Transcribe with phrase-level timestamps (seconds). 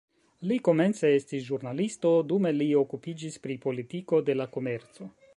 [0.51, 5.11] Li komence estis ĵurnalisto, dume li okupiĝis pri politiko de la komerco.